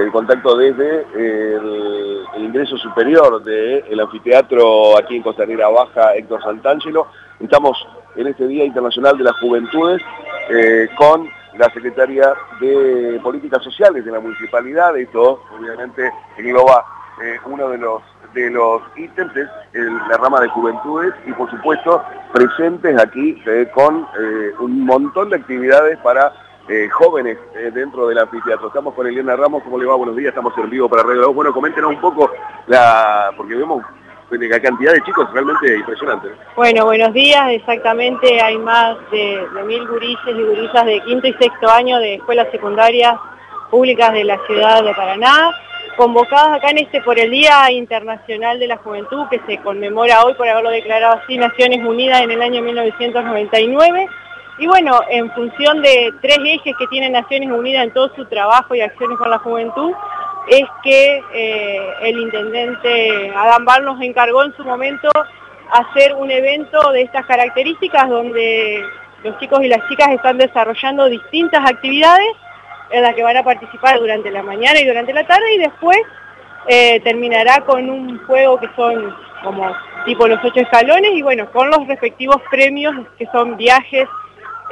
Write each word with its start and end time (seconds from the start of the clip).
el 0.00 0.12
contacto 0.12 0.56
desde 0.56 1.06
el, 1.14 2.22
ingreso 2.36 2.76
superior 2.76 3.42
del 3.42 4.00
anfiteatro 4.00 4.96
aquí 4.98 5.16
en 5.16 5.22
Costanera 5.22 5.68
Baja, 5.68 6.14
Héctor 6.14 6.42
Santangelo. 6.42 7.06
Estamos 7.40 7.86
en 8.16 8.26
este 8.26 8.46
Día 8.46 8.64
Internacional 8.64 9.16
de 9.16 9.24
las 9.24 9.36
Juventudes 9.36 10.02
con 10.96 11.28
la 11.56 11.70
Secretaria 11.72 12.34
de 12.60 13.20
Políticas 13.22 13.62
Sociales 13.62 14.04
de 14.04 14.10
la 14.10 14.20
Municipalidad. 14.20 14.96
Esto 14.96 15.42
obviamente 15.56 16.10
engloba 16.36 16.84
uno 17.46 17.68
de 17.68 17.78
los 17.78 18.02
de 18.34 18.50
los 18.50 18.82
ítems 18.96 19.34
es 19.36 19.84
la 20.08 20.16
rama 20.16 20.40
de 20.40 20.48
juventudes 20.48 21.12
y 21.26 21.32
por 21.32 21.50
supuesto 21.50 22.02
presentes 22.32 22.98
aquí 22.98 23.42
eh, 23.46 23.70
con 23.74 24.06
eh, 24.18 24.52
un 24.60 24.84
montón 24.84 25.30
de 25.30 25.36
actividades 25.36 25.98
para 25.98 26.32
eh, 26.72 26.88
jóvenes 26.88 27.36
dentro 27.74 28.06
del 28.06 28.18
anfiteatro. 28.18 28.68
Estamos 28.68 28.94
con 28.94 29.06
Eliana 29.06 29.36
Ramos, 29.36 29.62
¿cómo 29.62 29.78
le 29.78 29.86
va? 29.86 29.94
Buenos 29.96 30.16
días, 30.16 30.30
estamos 30.30 30.56
en 30.56 30.70
vivo 30.70 30.88
para 30.88 31.02
Radio 31.02 31.32
Bueno, 31.32 31.52
coméntenos 31.52 31.90
un 31.90 32.00
poco, 32.00 32.30
la 32.66 33.32
porque 33.36 33.54
vemos 33.54 33.82
la 34.38 34.60
cantidad 34.60 34.92
de 34.92 35.02
chicos 35.02 35.30
realmente 35.32 35.76
impresionante. 35.76 36.28
Bueno, 36.56 36.86
buenos 36.86 37.12
días, 37.12 37.50
exactamente 37.50 38.40
hay 38.40 38.56
más 38.58 38.96
de, 39.10 39.46
mil 39.66 39.86
gurises 39.86 40.34
y 40.34 40.42
gurisas 40.42 40.86
de 40.86 41.00
quinto 41.00 41.26
y 41.26 41.34
sexto 41.34 41.70
año 41.70 41.98
de 41.98 42.14
escuelas 42.14 42.48
secundarias 42.50 43.16
públicas 43.70 44.12
de 44.12 44.24
la 44.24 44.38
ciudad 44.46 44.82
de 44.82 44.94
Paraná, 44.94 45.50
convocadas 45.96 46.56
acá 46.56 46.70
en 46.70 46.78
este 46.78 47.02
por 47.02 47.18
el 47.18 47.30
Día 47.30 47.70
Internacional 47.70 48.58
de 48.58 48.68
la 48.68 48.78
Juventud, 48.78 49.26
que 49.30 49.40
se 49.46 49.58
conmemora 49.58 50.24
hoy 50.24 50.34
por 50.34 50.48
haberlo 50.48 50.70
declarado 50.70 51.20
así 51.22 51.36
Naciones 51.36 51.84
Unidas 51.84 52.22
en 52.22 52.30
el 52.30 52.40
año 52.40 52.62
1999. 52.62 54.08
Y 54.62 54.66
bueno, 54.68 55.00
en 55.10 55.28
función 55.32 55.82
de 55.82 56.14
tres 56.20 56.38
ejes 56.44 56.76
que 56.78 56.86
tiene 56.86 57.10
Naciones 57.10 57.50
Unidas 57.50 57.82
en 57.82 57.92
todo 57.92 58.14
su 58.14 58.24
trabajo 58.26 58.76
y 58.76 58.80
acciones 58.80 59.18
con 59.18 59.28
la 59.28 59.38
juventud, 59.40 59.90
es 60.46 60.62
que 60.84 61.20
eh, 61.34 61.80
el 62.02 62.20
intendente 62.20 63.32
Adán 63.34 63.64
Bar 63.64 63.82
nos 63.82 64.00
encargó 64.00 64.44
en 64.44 64.56
su 64.56 64.62
momento 64.62 65.10
hacer 65.72 66.14
un 66.14 66.30
evento 66.30 66.92
de 66.92 67.02
estas 67.02 67.26
características 67.26 68.08
donde 68.08 68.84
los 69.24 69.36
chicos 69.40 69.64
y 69.64 69.66
las 69.66 69.80
chicas 69.88 70.10
están 70.12 70.38
desarrollando 70.38 71.06
distintas 71.06 71.68
actividades 71.68 72.30
en 72.92 73.02
la 73.02 73.14
que 73.14 73.24
van 73.24 73.38
a 73.38 73.42
participar 73.42 73.98
durante 73.98 74.30
la 74.30 74.44
mañana 74.44 74.80
y 74.80 74.86
durante 74.86 75.12
la 75.12 75.26
tarde 75.26 75.56
y 75.56 75.58
después 75.58 75.98
eh, 76.68 77.00
terminará 77.00 77.62
con 77.66 77.90
un 77.90 78.24
juego 78.26 78.60
que 78.60 78.68
son 78.76 79.12
como 79.42 79.74
tipo 80.04 80.28
los 80.28 80.38
ocho 80.44 80.60
escalones 80.60 81.10
y 81.14 81.22
bueno, 81.22 81.50
con 81.50 81.68
los 81.68 81.84
respectivos 81.88 82.36
premios 82.48 82.94
que 83.18 83.26
son 83.32 83.56
viajes 83.56 84.06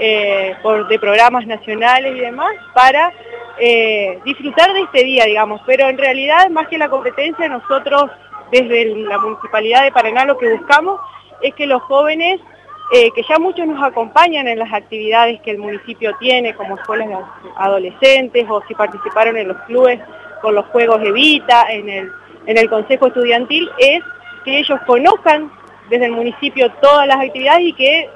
eh, 0.00 0.56
por, 0.62 0.88
de 0.88 0.98
programas 0.98 1.46
nacionales 1.46 2.16
y 2.16 2.20
demás 2.20 2.54
para 2.74 3.12
eh, 3.58 4.18
disfrutar 4.24 4.72
de 4.72 4.80
este 4.80 5.04
día, 5.04 5.24
digamos. 5.26 5.60
Pero 5.66 5.88
en 5.88 5.98
realidad, 5.98 6.48
más 6.50 6.68
que 6.68 6.78
la 6.78 6.88
competencia, 6.88 7.48
nosotros 7.48 8.10
desde 8.50 8.86
la 8.96 9.18
Municipalidad 9.18 9.84
de 9.84 9.92
Paraná 9.92 10.24
lo 10.24 10.38
que 10.38 10.52
buscamos 10.52 11.00
es 11.42 11.54
que 11.54 11.66
los 11.66 11.82
jóvenes 11.82 12.40
eh, 12.92 13.12
que 13.14 13.22
ya 13.28 13.38
muchos 13.38 13.68
nos 13.68 13.80
acompañan 13.82 14.48
en 14.48 14.58
las 14.58 14.72
actividades 14.72 15.40
que 15.42 15.52
el 15.52 15.58
municipio 15.58 16.12
tiene, 16.18 16.54
como 16.54 16.76
escuelas 16.76 17.08
de 17.08 17.16
adolescentes, 17.56 18.46
o 18.48 18.62
si 18.66 18.74
participaron 18.74 19.36
en 19.36 19.46
los 19.46 19.58
clubes 19.58 20.00
con 20.42 20.56
los 20.56 20.66
Juegos 20.66 21.00
Evita, 21.04 21.70
en 21.70 21.88
el, 21.88 22.10
en 22.46 22.58
el 22.58 22.68
Consejo 22.68 23.06
Estudiantil, 23.06 23.70
es 23.78 24.00
que 24.44 24.58
ellos 24.58 24.80
conozcan 24.86 25.52
desde 25.88 26.06
el 26.06 26.12
municipio 26.12 26.68
todas 26.82 27.06
las 27.06 27.18
actividades 27.18 27.62
y 27.62 27.72
que 27.74 28.10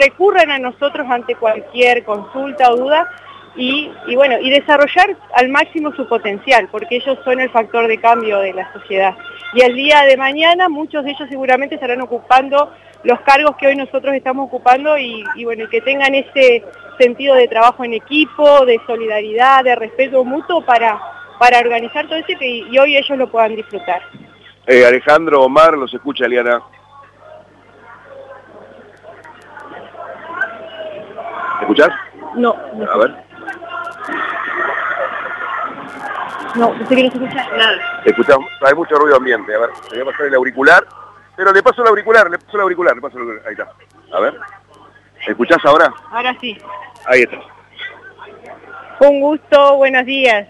recurran 0.00 0.50
a 0.50 0.58
nosotros 0.58 1.06
ante 1.10 1.34
cualquier 1.34 2.04
consulta 2.04 2.70
o 2.70 2.76
duda 2.76 3.08
y, 3.56 3.90
bueno, 4.14 4.36
y 4.40 4.50
desarrollar 4.50 5.16
al 5.34 5.48
máximo 5.48 5.92
su 5.94 6.08
potencial, 6.08 6.68
porque 6.70 6.96
ellos 6.96 7.18
son 7.24 7.40
el 7.40 7.50
factor 7.50 7.88
de 7.88 7.98
cambio 7.98 8.38
de 8.38 8.52
la 8.52 8.72
sociedad. 8.72 9.16
Y 9.52 9.62
el 9.62 9.74
día 9.74 10.02
de 10.02 10.16
mañana 10.16 10.68
muchos 10.68 11.04
de 11.04 11.10
ellos 11.10 11.28
seguramente 11.28 11.74
estarán 11.74 12.00
ocupando 12.00 12.72
los 13.02 13.20
cargos 13.22 13.56
que 13.56 13.66
hoy 13.66 13.76
nosotros 13.76 14.14
estamos 14.14 14.46
ocupando 14.46 14.96
y, 14.98 15.24
bueno, 15.44 15.68
que 15.68 15.80
tengan 15.80 16.14
ese 16.14 16.64
sentido 16.98 17.34
de 17.34 17.48
trabajo 17.48 17.84
en 17.84 17.94
equipo, 17.94 18.64
de 18.64 18.80
solidaridad, 18.86 19.64
de 19.64 19.74
respeto 19.74 20.24
mutuo 20.24 20.64
para, 20.64 21.00
para 21.38 21.58
organizar 21.58 22.06
todo 22.06 22.18
eso 22.18 22.32
y, 22.40 22.66
y 22.70 22.78
hoy 22.78 22.96
ellos 22.96 23.18
lo 23.18 23.28
puedan 23.28 23.56
disfrutar. 23.56 24.02
Eh, 24.66 24.84
Alejandro, 24.84 25.42
Omar, 25.42 25.78
los 25.78 25.92
escucha 25.94 26.26
Eliana. 26.26 26.62
¿Escuchás? 31.68 31.90
No, 32.34 32.56
no. 32.72 32.90
A 32.90 32.96
ver. 32.96 33.14
No, 36.54 36.72
no 36.72 36.88
sé 36.88 36.96
que 36.96 37.02
no 37.02 37.10
se 37.10 37.18
escucha 37.18 37.46
nada. 37.58 38.02
Escuchamos, 38.06 38.48
hay 38.66 38.74
mucho 38.74 38.94
ruido 38.94 39.16
ambiente. 39.16 39.54
A 39.54 39.58
ver, 39.58 39.70
voy 39.90 40.00
a 40.00 40.04
pasar 40.06 40.26
el 40.26 40.34
auricular. 40.34 40.86
Pero 41.36 41.52
le 41.52 41.62
paso 41.62 41.82
el 41.82 41.88
auricular, 41.88 42.30
le 42.30 42.38
paso 42.38 42.56
el 42.56 42.62
auricular, 42.62 42.94
le 42.94 43.02
paso 43.02 43.18
el 43.18 43.24
auricular. 43.24 43.48
Ahí 43.48 43.52
está. 43.52 44.16
A 44.16 44.20
ver. 44.20 44.34
¿Escuchás 45.26 45.62
ahora? 45.66 45.92
Ahora 46.10 46.34
sí. 46.40 46.56
Ahí 47.04 47.20
está. 47.20 47.36
Un 49.06 49.20
gusto, 49.20 49.76
buenos 49.76 50.06
días. 50.06 50.48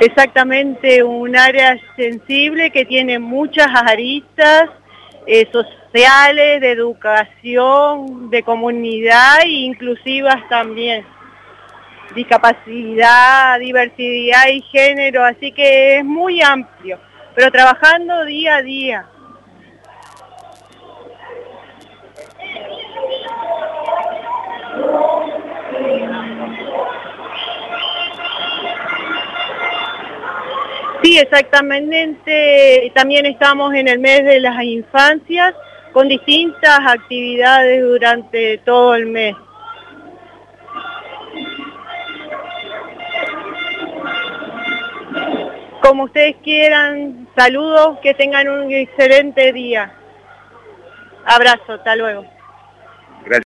Exactamente, 0.00 1.02
un 1.02 1.36
área 1.36 1.76
sensible 1.96 2.70
que 2.70 2.84
tiene 2.84 3.18
muchas 3.18 3.66
aristas 3.74 4.70
eh, 5.26 5.48
sociales, 5.50 6.60
de 6.60 6.70
educación, 6.70 8.30
de 8.30 8.42
comunidad 8.44 9.40
e 9.42 9.48
inclusivas 9.48 10.48
también. 10.48 11.04
Discapacidad, 12.14 13.58
diversidad 13.58 14.48
y 14.52 14.62
género, 14.62 15.24
así 15.24 15.50
que 15.50 15.98
es 15.98 16.04
muy 16.04 16.40
amplio, 16.42 16.98
pero 17.34 17.50
trabajando 17.50 18.24
día 18.24 18.56
a 18.56 18.62
día. 18.62 19.06
Exactamente. 31.18 32.90
También 32.94 33.26
estamos 33.26 33.74
en 33.74 33.88
el 33.88 33.98
mes 33.98 34.24
de 34.24 34.40
las 34.40 34.62
infancias 34.62 35.54
con 35.92 36.08
distintas 36.08 36.80
actividades 36.86 37.82
durante 37.82 38.58
todo 38.58 38.94
el 38.94 39.06
mes. 39.06 39.34
Como 45.82 46.04
ustedes 46.04 46.36
quieran, 46.42 47.28
saludos, 47.36 47.98
que 48.02 48.12
tengan 48.14 48.48
un 48.48 48.70
excelente 48.72 49.52
día. 49.52 49.92
Abrazo, 51.24 51.74
hasta 51.74 51.96
luego. 51.96 52.37